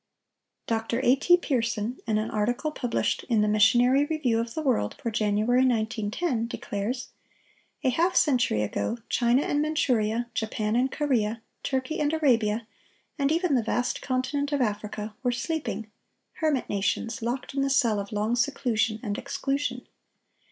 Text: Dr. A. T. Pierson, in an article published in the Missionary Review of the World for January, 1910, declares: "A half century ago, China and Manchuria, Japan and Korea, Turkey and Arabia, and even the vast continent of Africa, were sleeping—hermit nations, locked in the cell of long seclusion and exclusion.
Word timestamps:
Dr. 0.65 0.99
A. 1.03 1.15
T. 1.15 1.37
Pierson, 1.37 1.99
in 2.07 2.17
an 2.17 2.31
article 2.31 2.71
published 2.71 3.23
in 3.29 3.41
the 3.41 3.47
Missionary 3.47 4.03
Review 4.05 4.39
of 4.39 4.55
the 4.55 4.63
World 4.63 4.95
for 4.99 5.11
January, 5.11 5.59
1910, 5.63 6.47
declares: 6.47 7.09
"A 7.83 7.91
half 7.91 8.15
century 8.15 8.63
ago, 8.63 8.97
China 9.09 9.43
and 9.43 9.61
Manchuria, 9.61 10.27
Japan 10.33 10.75
and 10.75 10.91
Korea, 10.91 11.43
Turkey 11.61 11.99
and 11.99 12.11
Arabia, 12.13 12.65
and 13.19 13.31
even 13.31 13.53
the 13.53 13.61
vast 13.61 14.01
continent 14.01 14.51
of 14.51 14.59
Africa, 14.59 15.13
were 15.21 15.31
sleeping—hermit 15.31 16.67
nations, 16.67 17.21
locked 17.21 17.53
in 17.53 17.61
the 17.61 17.69
cell 17.69 17.99
of 17.99 18.11
long 18.11 18.35
seclusion 18.35 18.99
and 19.03 19.19
exclusion. 19.19 19.85